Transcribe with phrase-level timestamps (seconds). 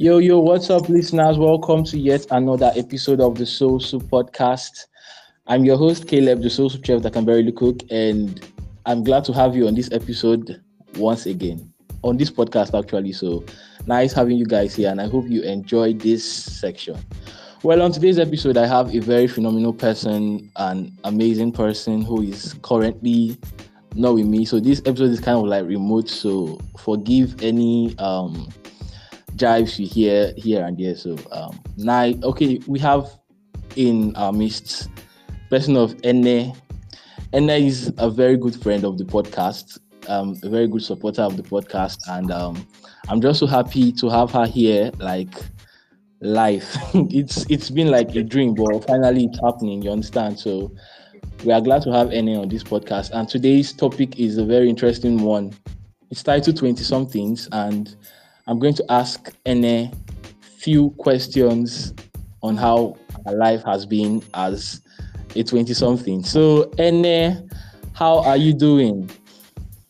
[0.00, 1.38] Yo, yo, what's up, listeners?
[1.38, 4.86] Welcome to yet another episode of the Soul Soup Podcast.
[5.48, 8.48] I'm your host, Caleb, the Soul Soup Chef that can barely cook, and
[8.86, 10.62] I'm glad to have you on this episode
[10.94, 11.72] once again.
[12.04, 13.10] On this podcast, actually.
[13.10, 13.44] So
[13.88, 16.96] nice having you guys here, and I hope you enjoy this section.
[17.64, 22.54] Well, on today's episode, I have a very phenomenal person, an amazing person who is
[22.62, 23.36] currently
[23.96, 24.44] not with me.
[24.44, 26.08] So this episode is kind of like remote.
[26.08, 28.48] So forgive any um
[29.38, 30.96] jives you hear here and there.
[30.96, 33.08] So um now okay, we have
[33.76, 34.88] in our midst
[35.50, 36.52] person of Ene.
[37.34, 39.78] Ene is a very good friend of the podcast,
[40.08, 42.66] um, a very good supporter of the podcast, and um,
[43.08, 44.90] I'm just so happy to have her here.
[44.98, 45.34] Like
[46.20, 49.82] life, it's it's been like a dream, but finally it's happening.
[49.82, 50.38] You understand?
[50.38, 50.72] So
[51.44, 54.68] we are glad to have Ene on this podcast, and today's topic is a very
[54.68, 55.52] interesting one.
[56.10, 57.94] It's titled 20 somethings, and
[58.48, 59.92] I'm going to ask Ene
[60.40, 61.92] few questions
[62.42, 62.96] on how
[63.26, 64.80] her life has been as
[65.36, 66.24] a 20 something.
[66.24, 67.46] So, Ene,
[67.92, 69.10] how are you doing?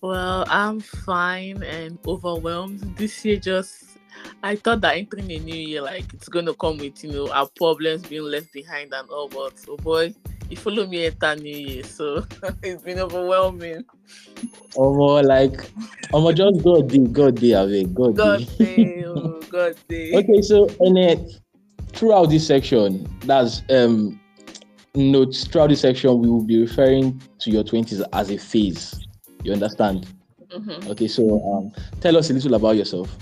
[0.00, 2.80] Well, I'm fine and overwhelmed.
[2.96, 3.84] This year just
[4.42, 7.48] I thought that entering a new year, like it's gonna come with, you know, our
[7.56, 10.12] problems being left behind and all, but oh boy,
[10.48, 12.24] you follow me enter new year, so
[12.62, 13.84] it's been overwhelming.
[14.76, 14.90] Oh
[15.20, 15.70] like
[16.14, 20.12] I'm just God day, God day away, God God day, oh, God day.
[20.14, 21.28] Okay, so and Ene,
[21.92, 24.18] throughout this section, that's um
[24.94, 29.06] notes throughout this section, we will be referring to your 20s as a phase.
[29.44, 30.06] You understand?
[30.50, 30.88] Mhm.
[30.88, 33.14] Okay, so um, tell us a little about yourself.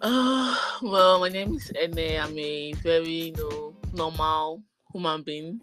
[0.00, 2.18] Uh, well, my name is Ene.
[2.20, 5.60] I'm a very, you know, normal human being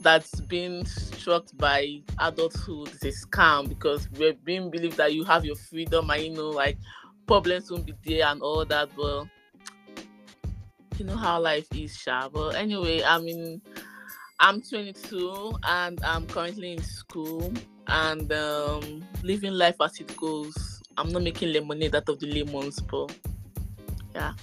[0.00, 2.88] that's been struck by adulthood.
[2.88, 6.50] It's a scam because we're being believed that you have your freedom and, you know,
[6.50, 6.78] like
[7.26, 8.90] problems won't be there and all that.
[8.96, 9.26] But
[10.98, 12.28] you know how life is, Sha.
[12.28, 13.62] But anyway, I mean,
[14.40, 17.52] I'm 22 and I'm currently in school
[17.86, 20.82] and um, living life as it goes.
[20.96, 23.16] I'm not making lemonade out of the lemons, but
[24.14, 24.34] yeah.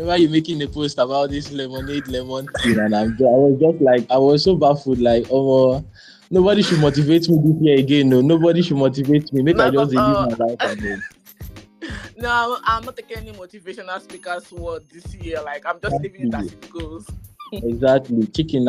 [0.00, 3.82] Remember you making a post about this lemonade lemon thing, and I'm, I was just
[3.82, 5.84] like, I was so baffled, like, oh,
[6.30, 8.08] nobody should motivate me this year again.
[8.08, 9.42] No, nobody should motivate me.
[9.42, 11.02] Make I No, just but, uh, live my life and then.
[12.16, 15.42] No, I'm, not taking any motivational speakers word this year.
[15.42, 17.06] Like I'm just leaving it as it goes.
[17.52, 18.68] Exactly, chicken.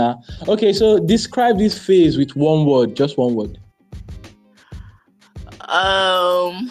[0.50, 3.58] Okay, so describe this phase with one word, just one word.
[5.62, 6.70] Um,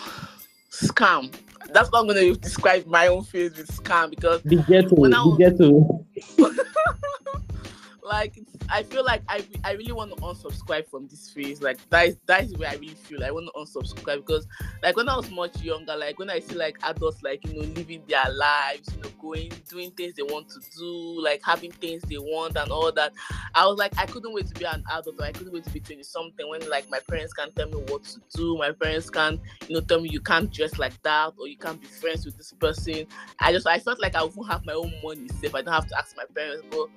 [0.71, 1.32] scam.
[1.72, 5.36] That's I'm gonna describe my own phase with scam because The ghetto, When I the
[5.38, 6.06] ghetto.
[8.03, 8.38] like
[8.72, 11.60] I feel like I I really want to unsubscribe from this phase.
[11.60, 14.47] Like that is that is where I really feel I want to unsubscribe because
[14.82, 17.66] like when I was much younger, like when I see like adults like you know
[17.75, 22.03] living their lives, you know going doing things they want to do, like having things
[22.03, 23.12] they want and all that,
[23.54, 25.70] I was like I couldn't wait to be an adult or I couldn't wait to
[25.70, 29.10] be twenty something when like my parents can't tell me what to do, my parents
[29.10, 32.25] can't you know tell me you can't dress like that or you can't be friends
[32.25, 33.06] with this person.
[33.41, 35.54] I just I felt like I won't have my own money safe.
[35.54, 36.88] I don't have to ask my parents, but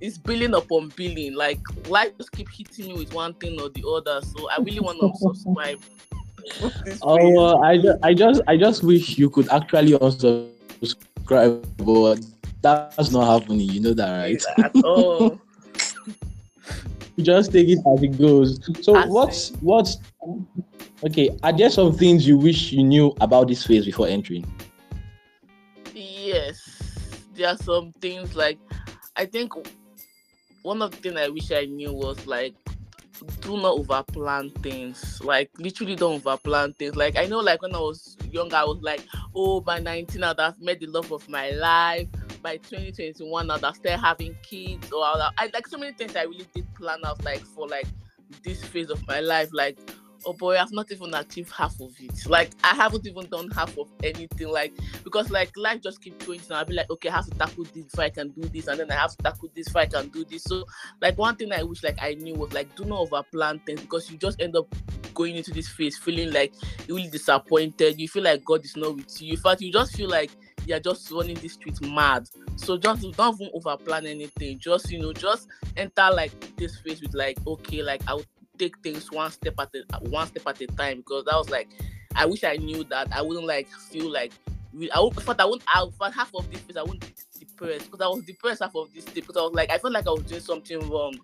[0.00, 1.34] it's billing upon billing.
[1.34, 4.20] Like life just keep hitting me with one thing or the other.
[4.22, 5.80] So I really want to unsubscribe.
[6.84, 12.18] this Oh, uh, I, ju- I just, I just wish you could actually unsubscribe, but
[12.62, 13.68] that's not happening.
[13.68, 14.42] You know that, right?
[14.62, 15.40] At all.
[17.16, 18.60] You just take it as it goes.
[18.80, 19.96] So As what's in- what's
[21.04, 21.36] okay?
[21.42, 24.44] Are there some things you wish you knew about this phase before entering?
[25.94, 28.58] Yes, there are some things like
[29.16, 29.52] I think
[30.68, 32.54] one of the things I wish I knew was like
[33.40, 35.18] do not overplan things.
[35.24, 36.94] Like literally don't overplan things.
[36.94, 39.00] Like I know like when I was younger I was like,
[39.34, 42.08] oh by 19 I'd have met the love of my life.
[42.42, 46.46] By 2021 I'd have started having kids or I like so many things I really
[46.54, 47.86] did plan out like for like
[48.44, 49.48] this phase of my life.
[49.54, 49.78] Like
[50.24, 52.26] oh boy, I've not even achieved half of it.
[52.26, 54.48] Like I haven't even done half of anything.
[54.48, 54.72] Like
[55.04, 56.52] because like life just keep changing.
[56.52, 58.80] I'll be like, okay, I have to tackle this before I can do this, and
[58.80, 60.44] then I have to tackle this before I can do this.
[60.44, 60.64] So
[61.00, 64.10] like one thing I wish like I knew was like do not overplan things because
[64.10, 64.66] you just end up
[65.14, 66.52] going into this phase feeling like
[66.88, 67.98] really disappointed.
[67.98, 69.32] You feel like God is not with you.
[69.32, 70.30] In fact, you just feel like
[70.66, 72.28] you're just running this street mad.
[72.56, 74.58] So just don't even overplan anything.
[74.58, 78.22] Just you know, just enter like this phase with like, okay, like I'll
[78.58, 81.68] take things one step at a one step at a time because that was like
[82.14, 84.32] I wish I knew that I wouldn't like feel like
[84.94, 87.04] I would, in fact I wouldn't I, for half of this I wouldn't
[87.38, 89.92] depressed because I was depressed half of this day because I was like I felt
[89.92, 91.14] like I was doing something wrong.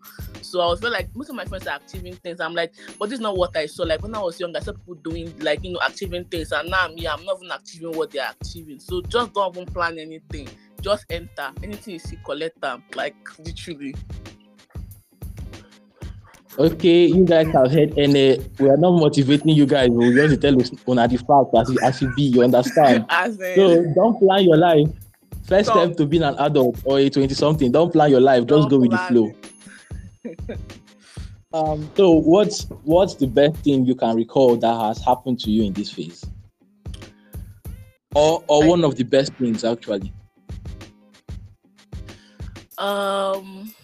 [0.43, 2.41] So I was like most of my friends are achieving things.
[2.41, 3.85] I'm like, but this is not what I saw.
[3.85, 6.71] Like when I was young, I saw people doing like you know achieving things, and
[6.71, 8.81] now me, I'm not even achieving what they're achieving.
[8.81, 10.49] So just don't even plan anything.
[10.81, 12.83] Just enter anything you see, collect them.
[12.95, 13.95] Like literally.
[16.57, 19.91] Okay, you guys have heard and uh, we are not motivating you guys.
[19.91, 22.23] We just tell us on the fact as it, as it be.
[22.23, 23.07] You understand?
[23.57, 24.87] so don't plan your life.
[25.49, 25.89] First don't.
[25.89, 27.73] step to being an adult or a twenty something.
[27.73, 28.47] Don't plan your life.
[28.47, 29.35] Just don't go with the flow.
[31.73, 31.91] um.
[31.97, 35.73] So what's what's the best thing you can recall that has happened to you in
[35.73, 36.25] this phase?
[38.15, 40.13] Or or I, one of the best things actually.
[42.79, 43.75] Um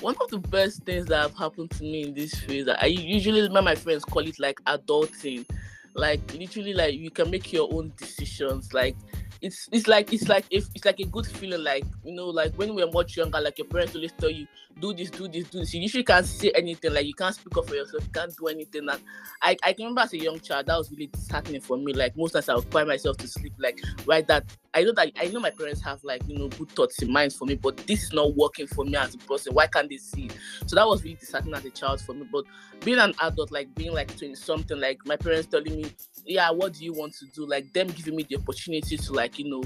[0.00, 3.48] one of the best things that have happened to me in this phase, I usually
[3.48, 5.46] my friends call it like adulting.
[5.94, 8.72] Like literally, like you can make your own decisions.
[8.72, 8.96] Like
[9.42, 12.52] it's it's like it's like if it's like a good feeling like you know like
[12.54, 14.46] when we are much younger like your parents always tell you
[14.80, 15.74] do this do this do this.
[15.74, 18.46] You usually can't say anything like you can't speak up for yourself you can't do
[18.46, 18.88] anything.
[18.88, 19.00] And
[19.42, 21.92] I, I can remember as a young child that was really disheartening for me.
[21.92, 24.44] Like most times I would cry myself to sleep like why that
[24.74, 27.32] I know that I know my parents have like you know good thoughts in mind
[27.32, 29.54] for me but this is not working for me as a person.
[29.54, 30.30] Why can't they see
[30.66, 32.26] so that was really disheartening as a child for me.
[32.30, 32.44] But
[32.84, 35.92] being an adult like being like 20 something like my parents telling me
[36.26, 37.46] yeah what do you want to do?
[37.46, 39.62] Like them giving me the opportunity to like you know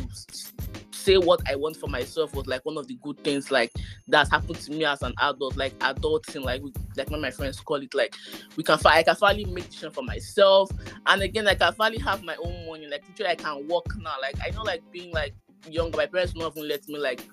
[1.04, 3.70] say what I want for myself was like one of the good things like
[4.08, 6.62] that's happened to me as an adult, like adulting, like
[6.96, 8.14] like when my friends call it, like
[8.56, 10.70] we can I can finally make decision for myself,
[11.06, 14.14] and again like I finally have my own money, like literally I can walk now.
[14.20, 15.34] Like I know like being like
[15.68, 17.28] younger, my parents not even let me like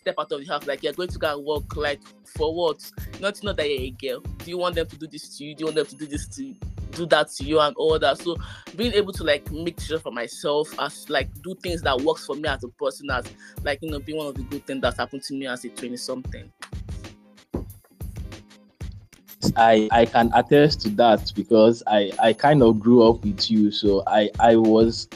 [0.00, 2.90] step out of the house, like you're going to go and work, like for what?
[3.20, 4.20] Not to know that you're a girl.
[4.20, 5.54] Do you want them to do this to you?
[5.54, 6.56] Do you want them to do this to you?
[6.92, 8.18] do that to you and all that.
[8.18, 8.36] So
[8.76, 12.34] being able to like make sure for myself as like do things that works for
[12.34, 13.26] me as a person as
[13.62, 15.68] like you know being one of the good things that happened to me as a
[15.68, 16.52] 20 something.
[19.56, 23.70] I, I can attest to that because I, I kind of grew up with you.
[23.70, 25.08] So I, I was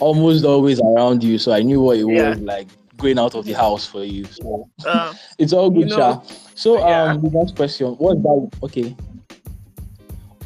[0.00, 1.38] almost always around you.
[1.38, 2.30] So I knew what it yeah.
[2.30, 2.68] was like
[2.98, 4.24] going out of the house for you.
[4.24, 6.22] So uh, it's all good, you know,
[6.54, 7.04] So yeah.
[7.04, 7.92] um the next question.
[7.94, 8.94] What about okay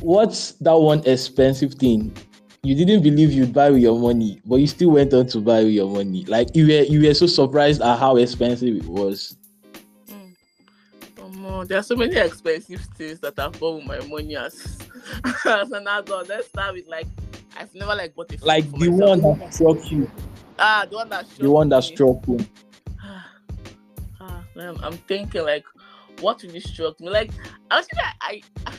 [0.00, 2.12] what's that one expensive thing
[2.64, 5.64] you didn't believe you'd buy with your money, but you still went on to buy
[5.64, 6.24] with your money?
[6.26, 9.36] Like you were you were so surprised at how expensive it was.
[10.08, 10.34] Mm.
[11.20, 14.78] Um, there are so many expensive things that I've bought with my money as,
[15.44, 16.28] as an adult.
[16.28, 17.08] Let's start with like
[17.56, 19.20] I've never like bought a like the myself.
[19.22, 20.08] one that struck you.
[20.58, 21.38] Ah, the one that struck.
[21.40, 21.94] the one that me.
[21.94, 22.38] struck you.
[24.20, 25.64] ah, man, I'm thinking like
[26.20, 27.10] what really struck me.
[27.10, 27.30] Like
[27.70, 28.72] actually, I, I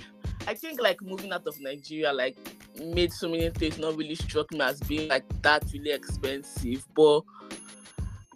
[0.47, 2.37] I think like moving out of Nigeria like
[2.77, 6.85] made so many things not really struck me as being like that really expensive.
[6.95, 7.21] But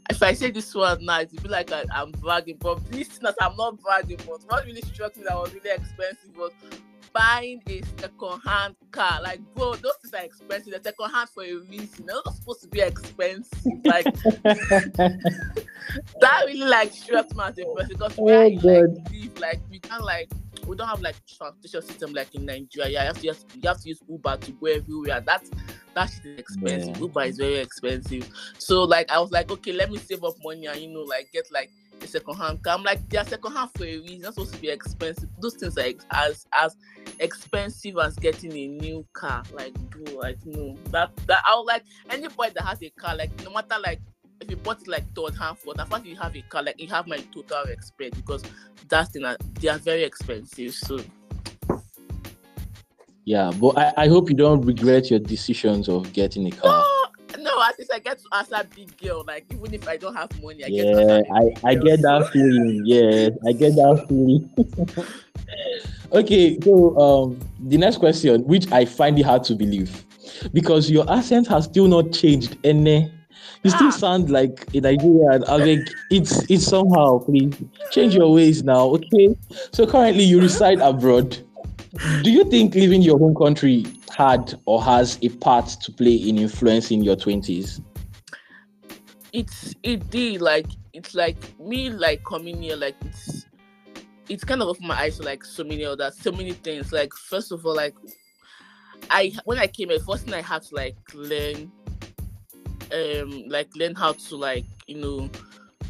[0.10, 2.58] if I say this one now, it'd be like I, am bragging.
[2.60, 4.20] But listeners, I'm not bragging.
[4.26, 6.52] But what really struck me that was really expensive was
[7.18, 9.20] buying a second-hand car.
[9.22, 10.72] Like, bro, those things are expensive.
[10.72, 12.06] They're second-hand for a reason.
[12.06, 13.72] They're not supposed to be expensive.
[13.86, 14.06] Like
[16.22, 19.62] that really like struck me as a person because oh, where I like live, like
[19.70, 20.30] we can't like
[20.68, 22.90] we don't have like transportation system like in Nigeria.
[22.90, 25.22] You have to just, you have to use Uber to go everywhere.
[25.22, 25.50] That's
[25.96, 26.96] that shit is expensive.
[26.96, 27.02] Yeah.
[27.02, 28.30] Uber is very expensive.
[28.58, 31.30] So like I was like, okay, let me save up money and you know like
[31.34, 31.72] get like
[32.08, 32.76] a second hand car.
[32.76, 34.26] I'm like they're second hand for a reason.
[34.26, 35.30] It's supposed to be expensive.
[35.40, 36.76] Those things are as as
[37.20, 39.44] expensive as getting a new car.
[39.54, 40.78] Like bro, like no.
[40.92, 44.00] That that I was like any anybody that has a car, like no matter like
[44.40, 46.80] if you bought it like third hand, fourth, and fact you have a car, like
[46.80, 48.44] you have my total respect because
[48.88, 50.74] that's the uh, they are very expensive.
[50.74, 51.00] So
[53.26, 56.84] yeah, but I, I hope you don't regret your decisions of getting a car.
[57.78, 59.24] No, no, at least I get to ask a big girl.
[59.26, 62.82] Like even if I don't have money, I yeah, get I, I get that feeling.
[62.86, 64.50] Yeah, I get that feeling.
[66.12, 70.06] okay, so um the next question, which I find it hard to believe,
[70.54, 73.12] because your accent has still not changed any
[73.64, 75.44] you still sound like a Nigerian.
[75.46, 77.56] I think it's it's somehow please
[77.92, 79.36] change your ways now, okay?
[79.72, 81.38] So currently you reside abroad.
[82.24, 83.86] Do you think leaving your home country
[84.16, 87.82] had or has a part to play in influencing your twenties?
[89.34, 93.46] It's it did like it's like me like coming here like it's
[94.30, 96.92] it's kind of opened my eyes to like so many other so many things.
[96.92, 97.96] Like first of all, like
[99.10, 101.72] I when I came here, first thing I had to like learn
[102.94, 105.30] um like learn how to like you know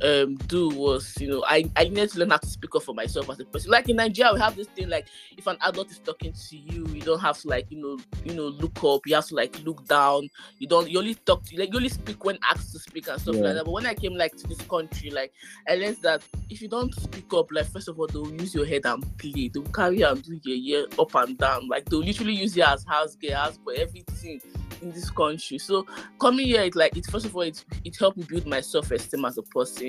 [0.03, 2.93] um do was you know I I needed to learn how to speak up for
[2.93, 3.71] myself as a person.
[3.71, 6.85] Like in Nigeria, we have this thing like if an adult is talking to you,
[6.87, 9.01] you don't have to like you know you know look up.
[9.05, 10.29] You have to like look down.
[10.59, 13.19] You don't you only talk to like you only speak when asked to speak and
[13.21, 13.41] stuff Yeah.
[13.43, 13.65] like that.
[13.65, 15.31] But when I came like to this country, like
[15.67, 18.65] I learned that if you don't speak up, like first of all they'll use your
[18.65, 19.49] head and play.
[19.53, 21.67] They'll carry and do your ear up and down.
[21.67, 24.41] Like they'll literally use you as house girl, house boy, everything
[24.81, 25.57] in this country.
[25.57, 25.85] So
[26.19, 29.25] coming here, it like it first of all it it helped me build my self-esteem
[29.25, 29.86] as a person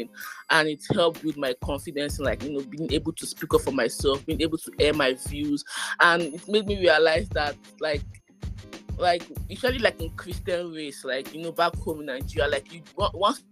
[0.50, 3.62] and it helped with my confidence in like you know being able to speak up
[3.62, 5.64] for myself, being able to air my views,
[6.00, 8.02] and it made me realize that like
[8.98, 12.82] like usually like in Christian race, like you know back home in Nigeria, like you
[12.98, 13.42] on- once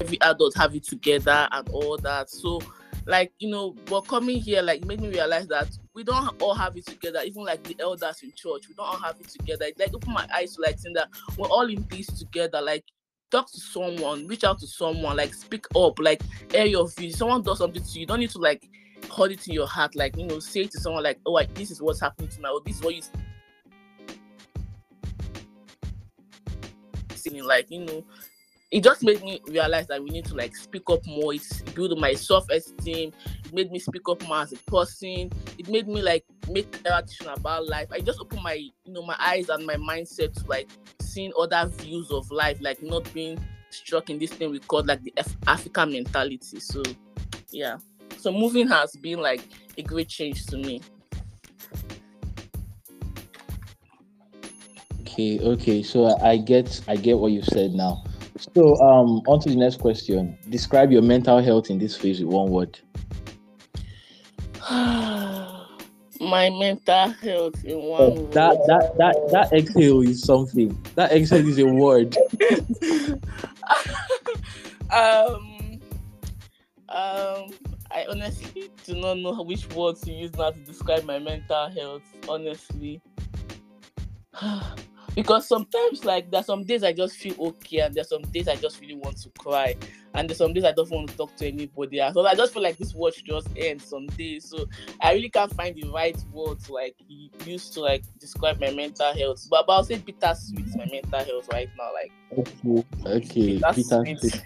[0.00, 2.30] every adult have it together and all that.
[2.30, 2.60] So
[3.06, 5.68] like you know, but coming here like made me realize that
[6.00, 7.20] we don't all have it together.
[7.26, 9.66] Even like the elders in church, we don't all have it together.
[9.66, 12.62] It like open my eyes to like seeing that we're all in this together.
[12.62, 12.84] Like
[13.30, 16.22] talk to someone, reach out to someone, like speak up, like
[16.54, 17.18] air your views.
[17.18, 18.66] Someone does something to you, you don't need to like
[19.10, 21.70] hold it in your heart, like you know, say to someone like, oh, like, this
[21.70, 23.02] is what's happening to me, or this is what you
[27.14, 28.04] seeing, like you know.
[28.70, 31.34] It just made me realize that we need to like speak up more.
[31.34, 33.12] It's build my self-esteem.
[33.39, 35.30] It made me speak up more as a person.
[35.58, 37.88] It made me like make decision about life.
[37.92, 40.68] I just opened my you know my eyes and my mindset to like
[41.00, 43.38] seeing other views of life, like not being
[43.70, 46.60] struck in this thing we call like the Af- African mentality.
[46.60, 46.82] So,
[47.50, 47.78] yeah.
[48.16, 49.42] So moving has been like
[49.78, 50.80] a great change to me.
[55.02, 55.82] Okay, okay.
[55.82, 58.04] So I get I get what you said now.
[58.54, 60.38] So um on to the next question.
[60.48, 62.78] Describe your mental health in this phase with one word.
[66.20, 68.32] My mental health in one Oh, word.
[68.32, 70.76] that that that that exhale is something.
[70.94, 72.16] That exhale is a word.
[74.90, 75.80] um,
[76.88, 77.50] um,
[77.90, 82.02] I honestly do not know which words to use now to describe my mental health.
[82.28, 83.00] Honestly,
[85.14, 88.56] because sometimes, like, there's some days I just feel okay, and there's some days I
[88.56, 89.74] just really want to cry,
[90.14, 92.00] and there's some days I don't want to talk to anybody.
[92.00, 94.48] And So I just feel like this watch just ends some days.
[94.48, 94.66] So
[95.02, 96.96] I really can't find the right word to like
[97.44, 99.46] use to like describe my mental health.
[99.50, 101.92] But, but I'll say bittersweet my mental health right now.
[101.92, 103.58] Like Okay, okay.
[103.58, 104.20] that's Peter sweet.
[104.20, 104.40] Smith.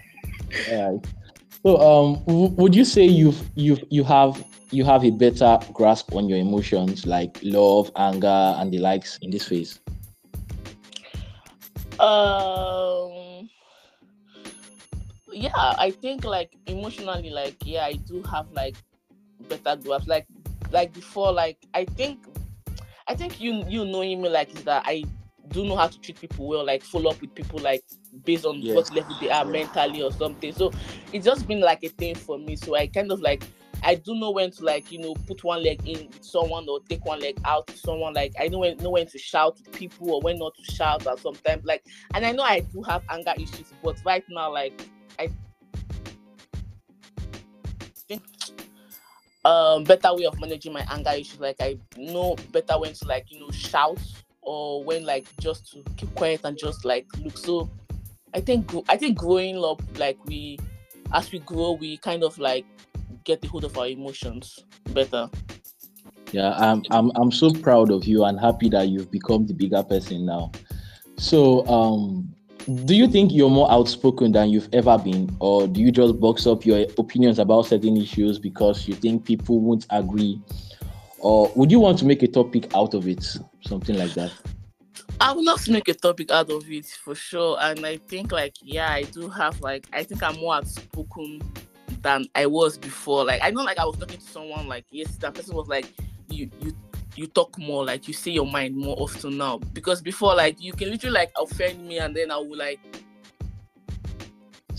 [1.63, 6.13] So um w- would you say you've you've you have you have a better grasp
[6.13, 9.79] on your emotions like love, anger, and the likes in this phase?
[11.99, 13.49] Um.
[15.31, 18.75] Yeah, I think like emotionally, like yeah, I do have like
[19.49, 20.07] better grasp.
[20.07, 20.27] Like,
[20.71, 22.25] like before, like I think,
[23.07, 25.03] I think you you knowing me like is that I
[25.49, 27.83] do know how to treat people well, like follow up with people like
[28.23, 28.75] based on Yeah.
[28.75, 30.53] what level they are mentally or something.
[30.53, 30.71] So
[31.11, 32.55] it's just been like a thing for me.
[32.55, 33.43] So I kind of like
[33.83, 36.79] I do know when to like you know put one leg in with someone or
[36.89, 38.13] take one leg out to someone.
[38.13, 41.05] Like I know when know when to shout to people or when not to shout.
[41.07, 44.79] Or sometimes like, and I know I do have anger issues, but right now like
[45.19, 45.29] I
[48.07, 48.21] think
[49.43, 51.39] um better way of managing my anger issues.
[51.39, 53.99] Like I know better when to like you know shout
[54.41, 57.37] or when like just to keep quiet and just like look.
[57.37, 57.69] So
[58.33, 60.59] I think I think growing up like we
[61.13, 62.65] as we grow we kind of like
[63.25, 65.29] get the hold of our emotions better.
[66.31, 69.83] Yeah, I'm I'm I'm so proud of you and happy that you've become the bigger
[69.83, 70.51] person now.
[71.17, 72.33] So um
[72.85, 76.47] do you think you're more outspoken than you've ever been, or do you just box
[76.47, 80.41] up your opinions about certain issues because you think people won't agree?
[81.19, 83.23] Or would you want to make a topic out of it?
[83.67, 84.31] Something like that.
[85.21, 87.57] I would love to make a topic out of it for sure.
[87.61, 91.41] And I think like yeah, I do have like I think I'm more outspoken
[92.05, 93.25] than I was before.
[93.25, 95.91] Like I know like I was talking to someone like yes, that person was like
[96.29, 96.73] you you
[97.15, 99.57] you talk more, like you say your mind more often now.
[99.73, 102.79] Because before like you can literally like offend me and then I will like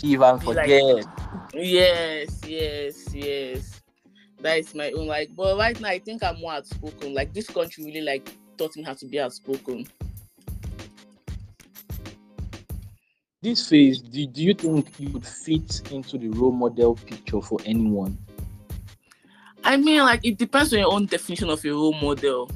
[0.02, 0.82] Even forget.
[0.84, 1.06] like-
[1.54, 3.80] Yes, yes, yes.
[4.40, 7.12] That is my own like but right now I think I'm more outspoken.
[7.12, 9.86] Like this country really like taught me how to be outspoken.
[13.46, 17.60] This phase, do, do you think you would fit into the role model picture for
[17.64, 18.18] anyone?
[19.62, 22.50] I mean, like it depends on your own definition of a role model.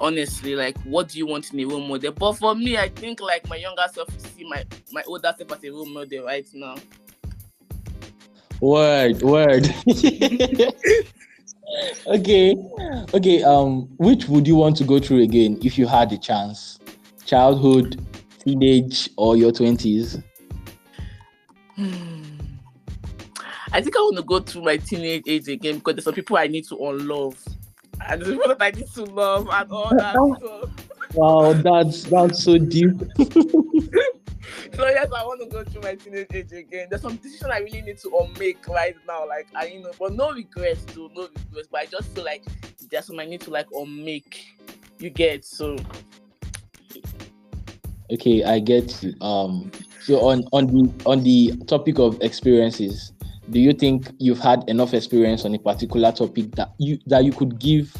[0.00, 2.12] Honestly, like what do you want in a role model?
[2.12, 5.64] But for me, I think like my younger self see my my older self as
[5.64, 6.76] a role model right now.
[8.60, 9.66] Word, word.
[12.06, 12.56] okay,
[13.14, 13.42] okay.
[13.42, 16.78] Um, which would you want to go through again if you had the chance?
[17.24, 18.00] Childhood,
[18.44, 20.18] teenage or your twenties?
[21.76, 22.22] Hmm.
[23.72, 26.36] I think I want to go through my teenage age again because there's some people
[26.36, 27.36] I need to unlove.
[28.06, 30.70] And there's people that I need to love and all that stuff.
[31.14, 32.92] Wow, that's that's so deep.
[34.76, 36.88] So yes, I want to go through my teenage age again.
[36.90, 39.26] There's some decision I really need to unmake right now.
[39.26, 41.68] Like I you know, but no regrets too, no regrets.
[41.70, 42.44] But I just feel like
[42.90, 44.44] there's some I need to like unmake.
[44.98, 45.76] You get so
[48.12, 49.14] Okay, I get you.
[49.20, 49.70] Um,
[50.00, 53.12] so on on the on the topic of experiences,
[53.50, 57.32] do you think you've had enough experience on a particular topic that you that you
[57.32, 57.92] could give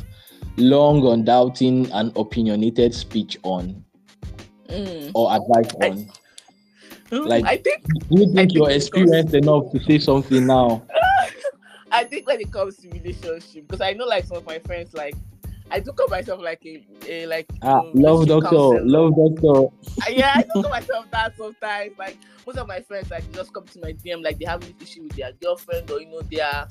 [0.56, 3.84] long, undoubting, and opinionated speech on
[4.68, 5.10] mm.
[5.14, 6.08] or advice on?
[7.10, 10.82] Like- I think Do you think think you're experienced enough to say something now?
[11.92, 14.92] I think when it comes to relationship, because I know like some of my friends
[14.92, 15.14] like
[15.70, 18.84] I do call myself like a, a like Ah, um, love doctor, counselor.
[18.84, 19.66] love doctor.
[20.10, 21.98] Yeah, I do call myself that sometimes.
[21.98, 24.74] Like most of my friends like just come to my DM like they have an
[24.80, 26.68] issue with their girlfriend or you know their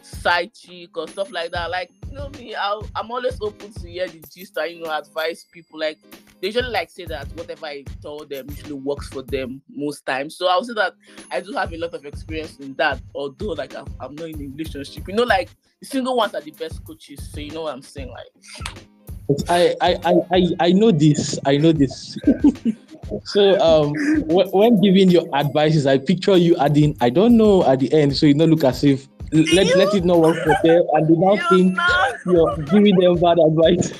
[0.00, 1.70] side chick or stuff like that.
[1.70, 4.96] Like you know me, I'll, I'm always open to hear the gist and you know
[4.96, 5.78] advise people.
[5.78, 5.98] Like
[6.42, 10.36] they usually like say that whatever I told them usually works for them most times.
[10.36, 10.94] So I'll say that
[11.30, 13.00] I do have a lot of experience in that.
[13.14, 15.50] Although like I'm, I'm not in a relationship, you know, like
[15.84, 17.30] single ones are the best coaches.
[17.32, 18.26] So you know what I'm saying, like.
[19.48, 21.38] I, I, I, I, I know this.
[21.46, 22.18] I know this.
[23.24, 23.94] so um,
[24.24, 28.16] wh- when giving your advices, I picture you adding, I don't know at the end,
[28.16, 31.08] so you don't look as if let, You- let it not work for them, and
[31.08, 32.16] they now You think know?
[32.26, 33.92] you're giving them bad advice.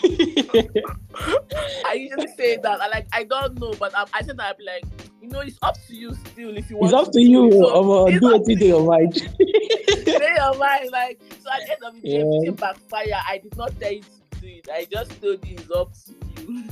[1.87, 2.81] I usually say that.
[2.81, 4.85] I like I don't know, but I, I said I'd be like,
[5.21, 6.93] you know, it's up to you still if you want.
[6.93, 7.47] it's up to do you.
[7.49, 7.53] it.
[7.53, 9.15] So, Um, it's do up it to in your mind.
[10.05, 12.25] Say your mind, like so at the end of the day, Yeah.
[12.25, 13.21] everything backfire.
[13.29, 14.69] I did not tell you to do it.
[14.73, 16.65] I just told you it's up to you.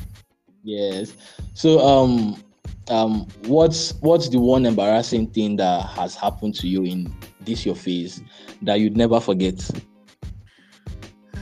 [0.63, 1.15] Yes.
[1.55, 2.43] So um
[2.89, 7.75] um what's what's the one embarrassing thing that has happened to you in this your
[7.75, 8.23] phase
[8.63, 9.61] that you'd never forget?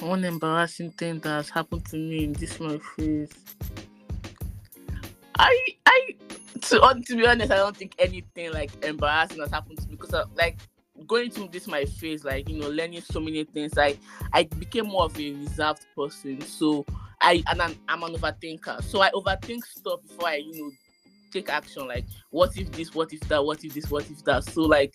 [0.00, 3.30] One embarrassing thing that has happened to me in this my phase.
[5.38, 6.14] I I
[6.62, 10.14] to, to be honest, I don't think anything like embarrassing has happened to me because
[10.14, 10.58] uh, like
[11.06, 13.76] going through this my phase, like you know, learning so many things.
[13.78, 13.96] I
[14.32, 16.40] I became more of a reserved person.
[16.42, 16.84] So
[17.20, 18.82] I and I'm, I'm an overthinker.
[18.82, 20.72] So I overthink stuff before I you know
[21.30, 21.86] take action.
[21.86, 22.94] Like what if this?
[22.94, 23.44] What if that?
[23.44, 23.90] What if this?
[23.90, 24.44] What if that?
[24.44, 24.94] So like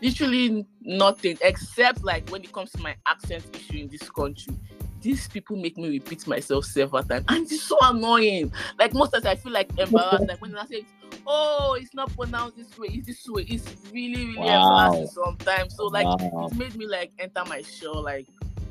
[0.00, 4.54] literally nothing except like when it comes to my accent issue in this country.
[5.00, 8.50] These people make me repeat myself several times, and it's so annoying.
[8.80, 10.26] Like most times, I feel like embarrassed.
[10.26, 10.84] like when I say,
[11.24, 12.88] "Oh, it's not pronounced this way.
[12.90, 14.60] It's this way." It's really, really Wow.
[14.60, 15.76] embarrassing sometimes.
[15.76, 16.48] So like, Wow.
[16.50, 18.26] it made me like enter my shell, like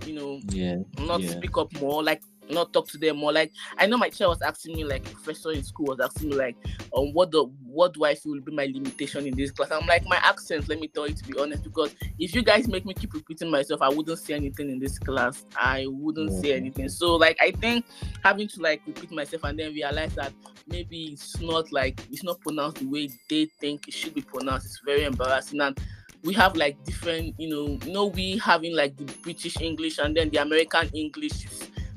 [0.06, 0.80] you know, Yeah.
[1.00, 1.30] not Yeah.
[1.30, 3.32] speak up more, like not talk to them more.
[3.32, 6.30] Like I know my chair was asking me, like a professor in school was asking
[6.30, 6.56] me, like,
[6.96, 9.72] um, what the what do I feel will be my limitation in this class?
[9.72, 10.68] I'm like, my accent.
[10.68, 13.52] Let me tell you to be honest, because if you guys make me keep repeating
[13.52, 15.46] myself, I wouldn't say anything in this class.
[15.56, 16.90] I wouldn't say anything.
[16.90, 17.86] So like I think
[18.24, 20.34] having to like repeat myself and then realize that
[20.68, 24.66] maybe it's not like it's not pronounced the way they think it should be pronounced.
[24.66, 25.80] It's very embarrassing and
[26.24, 30.16] we have like different, you know, you know, we having like the British English and
[30.16, 31.46] then the American English.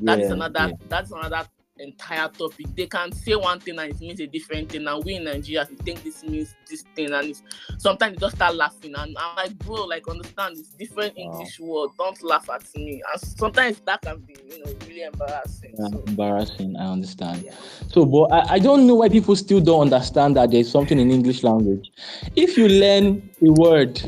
[0.01, 0.67] Is- That is Yeah, another.
[0.69, 0.87] yeah.
[0.89, 1.47] That's another
[1.79, 2.67] entire topic.
[2.77, 4.87] They can say one thing and it means a different thing.
[4.87, 7.43] And we in Nigeria, we think this means this thing, and it's,
[7.79, 8.95] sometimes they just start laughing.
[8.97, 11.23] And I'm like, bro, like understand it's different Wow.
[11.33, 11.91] English word.
[11.97, 13.03] Don't laugh at me.
[13.11, 15.75] And sometimes that can be, you know, really embarrassing.
[15.79, 16.77] Yeah, So, embarrassing.
[16.77, 17.43] I understand.
[17.45, 17.55] yeah.
[17.89, 21.11] So, but I, I don't know why people still don't understand that there's something in
[21.11, 21.91] English language.
[22.37, 24.03] If you learn a word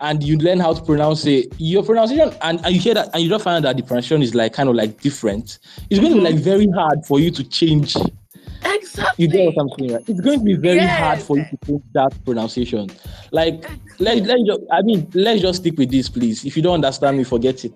[0.00, 3.22] and you learn how to pronounce it, your pronunciation and, and you hear that and
[3.22, 5.58] you don't find out that the pronunciation is like kind of like different,
[5.90, 7.96] it's going to be like very hard for you to change.
[8.64, 9.24] Exactly.
[9.24, 9.92] You get what I'm saying?
[9.92, 10.08] Right?
[10.08, 12.90] It's going to be very hard for you to change that pronunciation.
[13.30, 14.38] Like let, let
[14.72, 16.44] I mean, let's just stick with this, please.
[16.44, 17.72] If you don't understand me, forget it.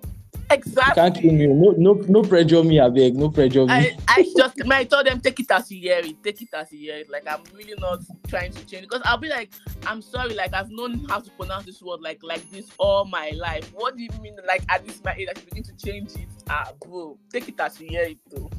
[0.50, 0.94] You Exactly.
[1.02, 1.46] can't kill me.
[1.46, 3.14] No, no, no pressure me, I beg.
[3.14, 3.72] No pressure me.
[3.72, 6.72] I, I just I told them take it as you hear it, take it as
[6.72, 7.08] you hear it.
[7.08, 9.52] Like I'm really not trying to change because I'll be like,
[9.86, 13.30] I'm sorry, like I've known how to pronounce this word like like this all my
[13.30, 13.70] life.
[13.74, 16.28] What do you mean like at this my age I should begin to change it?
[16.48, 18.50] Ah bro, take it as you hear it though.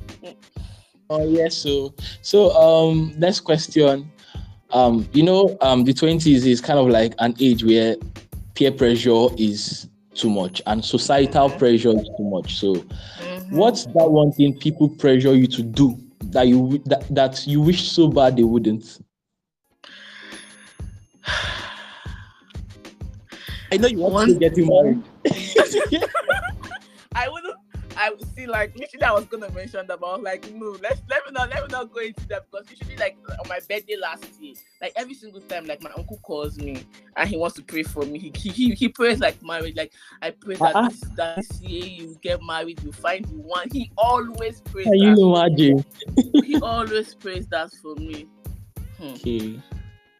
[1.09, 4.09] Oh yes, so so um next question.
[4.69, 7.97] Um, you know, um the twenties is kind of like an age where
[8.53, 9.89] peer pressure is
[10.21, 11.57] too much and societal Mhm.
[11.57, 12.55] pressure is too much.
[12.59, 13.51] So Mhm.
[13.51, 15.97] what's that one thing people pressure you to do
[16.31, 18.99] that you that, that you wish so bad they wouldn't?
[23.73, 25.01] I know you want One- to get married.
[28.01, 30.75] I wouldn't see like literally I was gonna mention that, but I was like, no,
[30.81, 33.59] let's let me not let me not go into that because usually like on my
[33.69, 36.83] birthday last year, like every single time, like my uncle calls me
[37.15, 38.31] and he wants to pray for me.
[38.35, 39.75] He he, he prays like marriage.
[39.75, 40.89] Like I pray that, uh-huh.
[40.89, 43.67] this, that this year you get married, you find the one.
[43.71, 44.85] He always prays.
[44.85, 45.85] Can you imagine?
[46.43, 48.25] he always prays that for me.
[48.97, 49.03] Hmm.
[49.03, 49.61] Okay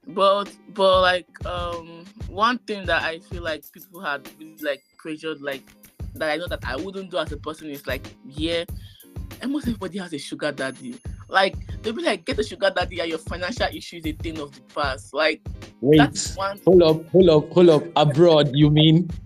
[0.08, 4.28] but but like um one thing that I feel like people had
[4.62, 5.64] like pressured like
[6.16, 8.66] that I know that I wouldn't do as a person is like yeah
[9.44, 10.96] almost everybody has a sugar daddy.
[11.28, 14.40] Like they'll be like get a sugar daddy and your financial issue is a thing
[14.40, 15.14] of the past.
[15.14, 15.42] Like
[15.82, 16.60] wait one...
[16.66, 17.84] hold up hold up hold up.
[17.96, 19.10] Abroad you mean?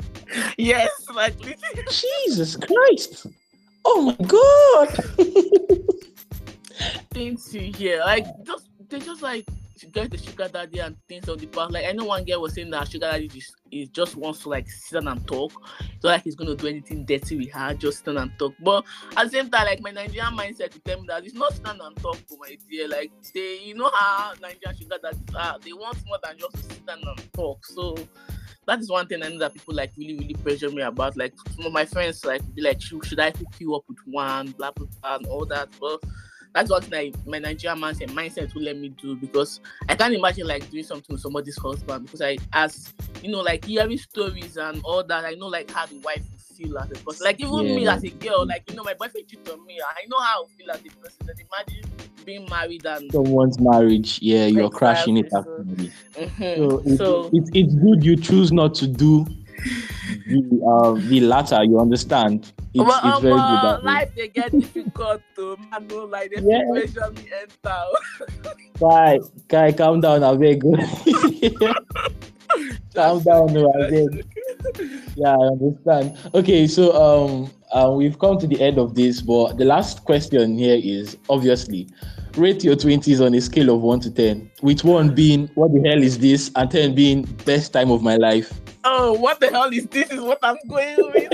[0.58, 1.38] Yes like
[1.90, 3.28] Jesus Christ.
[3.86, 4.90] Oh my god.
[7.12, 9.48] Things you hear like just they just like
[9.92, 11.72] get the sugar daddy and things of the past.
[11.72, 14.50] Like I know one girl was saying that sugar daddy is, is just wants to
[14.50, 15.52] like sit down and talk.
[16.02, 18.54] So like he's gonna do anything dirty with her, just stand and talk.
[18.60, 18.86] But
[19.18, 21.82] at the same time, like my Nigerian mindset to tell me that it's not stand
[21.82, 22.88] and talk for my dear.
[22.88, 26.64] Like they you know how Nigerian sugar daddies are, they want more than just to
[26.64, 27.66] sit down and talk.
[27.66, 27.96] So
[28.68, 31.18] that is one thing I know that people like really, really pressure me about.
[31.18, 34.00] Like some of my friends like be like, should, should I hook you up with
[34.06, 35.70] one, blah blah blah, and all that.
[35.80, 36.04] But
[36.56, 40.48] that's what my, my Nigerian mindset mindset will let me do because I can't imagine
[40.48, 44.82] like doing something with somebody's husband because I as you know like hearing stories and
[44.86, 46.24] all that I know like how the wife
[46.56, 47.76] feel as a person like even yeah.
[47.76, 50.46] me as a girl like you know my boyfriend cheated on me I know how
[50.46, 51.92] I feel as a person and imagine
[52.24, 54.78] being married and someone's marriage yeah you're exactly.
[54.78, 56.56] crashing it so, mm-hmm.
[56.96, 59.28] so, so it, it, it's good you choose not to do
[60.28, 63.84] the uh, the latter you understand it's, but, it's very um, good.
[63.86, 65.58] life they get difficult to
[65.90, 66.60] no like the yeah.
[66.68, 67.84] situation we enter.
[68.80, 70.62] Guy, guy, calm down, I beg.
[72.94, 74.28] calm down, I beg.
[75.16, 76.18] Yeah, I understand.
[76.34, 80.58] Okay, so um, uh, we've come to the end of this, but the last question
[80.58, 81.88] here is obviously
[82.36, 85.80] rate your 20s on a scale of 1 to 10 with 1 being what the
[85.88, 88.52] hell is this and 10 being best time of my life
[88.86, 91.32] oh what the hell is this is what i'm going with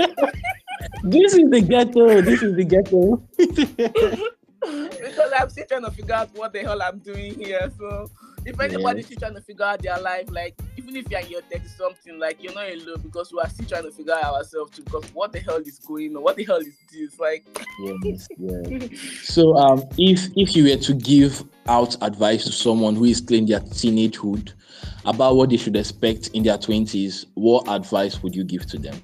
[1.04, 2.22] this is the ghetto.
[2.22, 3.22] This is the ghetto.
[3.36, 7.70] because I'm still trying to figure out what the hell I'm doing here.
[7.78, 8.10] So
[8.44, 11.42] if anybody's still trying to figure out their life, like even if you're in your
[11.42, 14.72] 30 something, like you're not alone because we are still trying to figure out ourselves
[14.72, 14.82] too.
[14.82, 16.22] Because what the hell is going on?
[16.22, 17.18] What the hell is this?
[17.18, 17.44] Like
[18.02, 19.00] yes, yes.
[19.22, 23.38] So um if if you were to give out advice to someone who is still
[23.38, 24.52] in their teenagehood
[25.04, 29.00] about what they should expect in their 20s, what advice would you give to them?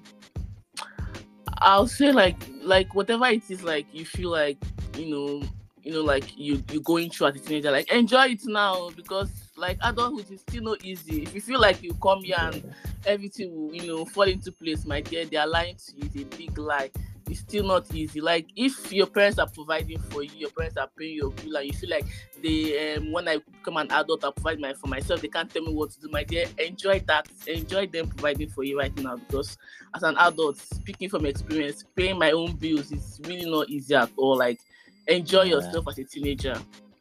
[1.58, 4.58] I'll say like like whatever it is like you feel like
[4.96, 5.42] you know
[5.88, 9.30] you know like you you going through as a teenager like enjoy it now because
[9.56, 12.74] like adulthood is still not easy if you feel like you come here and
[13.06, 16.16] everything will you know fall into place my dear they are lying to you it's
[16.16, 16.90] a big lie
[17.30, 18.20] it's still not easy.
[18.20, 21.66] Like if your parents are providing for you, your parents are paying your bill, and
[21.66, 22.06] you feel like
[22.42, 25.20] they um, when I become an adult, I provide my for myself.
[25.20, 26.08] They can't tell me what to do.
[26.10, 27.28] My dear, enjoy that.
[27.46, 29.58] Enjoy them providing for you right now because
[29.94, 34.10] as an adult, speaking from experience, paying my own bills is really not easy at
[34.16, 34.38] all.
[34.38, 34.60] Like
[35.08, 35.56] enjoy yeah.
[35.56, 36.56] yourself as a teenager,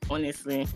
[0.10, 0.68] honestly.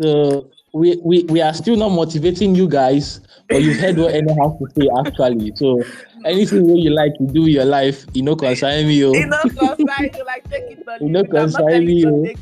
[0.00, 4.28] So we, we we are still not motivating you guys, but you've heard what Ene
[4.28, 5.52] has to say actually.
[5.56, 5.82] So
[6.24, 9.04] anything you like to do your life, you know, concern me.
[9.04, 9.12] Oh.
[9.12, 10.84] You know, concern you, like take it.
[11.00, 12.34] You know, concern me.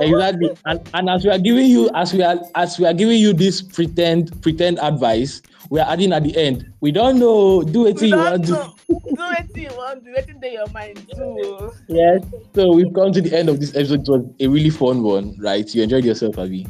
[0.00, 0.50] Exactly.
[0.66, 3.32] And, and as we are giving you, as we are as we are giving you
[3.32, 6.70] this pretend pretend advice, we are adding at the end.
[6.80, 7.62] We don't know.
[7.62, 8.94] Do it you want to do.
[9.14, 10.04] do it you want.
[10.04, 11.40] Do it in your mind too.
[11.44, 11.72] Oh.
[11.88, 12.22] Yes.
[12.54, 14.02] So we've come to the end of this episode.
[14.02, 15.72] It was a really fun one, right?
[15.74, 16.66] You enjoyed yourself, Abby.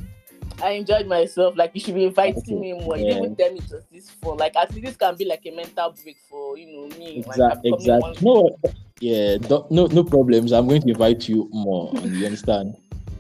[0.63, 1.57] I enjoyed myself.
[1.57, 2.97] Like you should be inviting me more.
[2.97, 4.37] You didn't tell me it was this for.
[4.37, 7.19] Like at least this can be like a mental break for you know me.
[7.19, 7.71] Exactly.
[7.71, 8.17] Like, exactly.
[8.23, 8.57] No.
[9.01, 9.37] Yeah.
[9.71, 9.87] No.
[9.87, 10.53] No problems.
[10.53, 11.93] I'm going to invite you more.
[12.03, 12.77] You understand?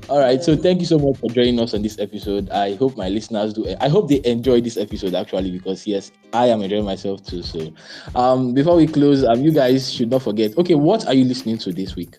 [0.09, 0.42] All right.
[0.42, 2.51] So thank you so much for joining us on this episode.
[2.51, 3.75] I hope my listeners do.
[3.81, 7.42] I hope they enjoy this episode actually because yes, I am enjoying myself too.
[7.42, 7.73] So,
[8.14, 10.57] um, before we close, um, you guys should not forget.
[10.59, 12.18] Okay, what are you listening to this week?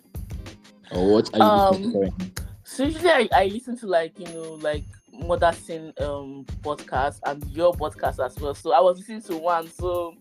[0.91, 2.35] Or what are you um, listening to?
[2.75, 4.83] So usually I, I listen to like you know like
[5.13, 8.53] Mother Sin um podcast and your podcast as well.
[8.53, 9.69] So I was listening to one.
[9.69, 10.13] So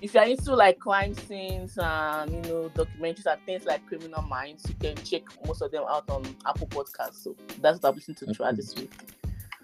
[0.00, 4.64] if you're into like crime scenes and you know documentaries and things like Criminal Minds,
[4.66, 7.24] you can check most of them out on Apple Podcasts.
[7.24, 8.90] So that's what I'm listening to throughout this week.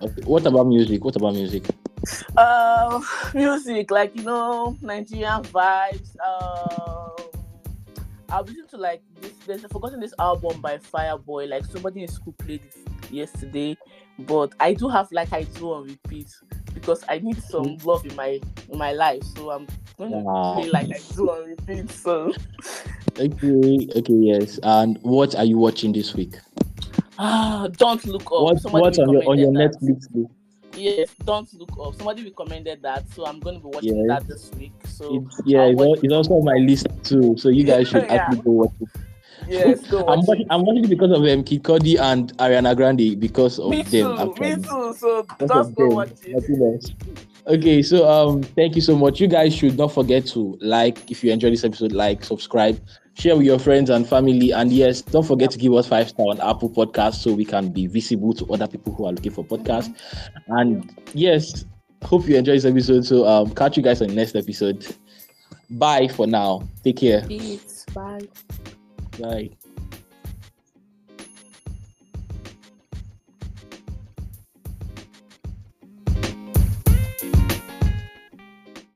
[0.02, 0.22] Okay.
[0.26, 1.02] What about music?
[1.02, 1.64] What about music?
[2.36, 3.00] Uh,
[3.34, 6.14] music like you know Nigerian vibes.
[6.20, 7.23] Um, I
[8.30, 9.32] was listening to like this.
[9.46, 11.48] There's a forgotten this album by Fireboy.
[11.48, 13.76] Like somebody in school played it yesterday
[14.20, 16.28] but I do have like I do on repeat.
[16.72, 19.24] because I need some love in my in my life.
[19.24, 19.66] So I'm
[19.98, 20.54] gonna Wow.
[20.54, 21.90] play like I do on repeat.
[21.90, 22.32] So
[23.18, 24.58] Okay, okay, yes.
[24.62, 26.34] And what are you watching this week?
[27.18, 28.30] ah, don't look up.
[28.42, 29.76] What, what's on your on your that.
[29.80, 30.08] Netflix?
[30.76, 31.94] Yes, don't look up.
[31.96, 34.72] Somebody recommended that, so I'm gonna be watching that this week.
[34.86, 37.36] So It's, yeah, it's, watch it's also on my list too.
[37.38, 38.14] So you guys should Yeah.
[38.14, 38.88] actually go watch it.
[39.48, 40.46] yes, I'm watching, it.
[40.50, 44.16] I'm watching because of um, Kid Cudi and Ariana Grande because of Me them.
[44.16, 44.56] too, actually.
[44.56, 44.94] me too.
[44.98, 46.92] So just go watch it.
[47.46, 49.20] Okay, so um, thank you so much.
[49.20, 52.80] You guys should not forget to like if you enjoy this episode, like, subscribe,
[53.14, 56.26] share with your friends and family, and yes, don't forget to give us five star
[56.26, 59.44] on Apple Podcasts so we can be visible to other people who are looking for
[59.44, 59.94] podcasts.
[60.48, 61.64] And yes,
[62.02, 63.04] hope you enjoy this episode.
[63.04, 64.86] So um, catch you guys on the next episode.
[65.70, 66.68] Bye for now.
[66.82, 67.22] Take care.
[67.26, 67.84] Peace.
[67.94, 68.28] Bye.
[69.18, 69.50] Bye.